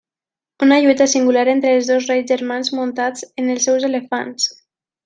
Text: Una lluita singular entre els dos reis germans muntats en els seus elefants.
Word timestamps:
Una 0.67 0.79
lluita 0.85 1.07
singular 1.11 1.43
entre 1.53 1.75
els 1.81 1.91
dos 1.93 2.09
reis 2.13 2.27
germans 2.33 2.75
muntats 2.79 3.31
en 3.45 3.57
els 3.57 3.71
seus 3.71 3.89
elefants. 3.93 4.53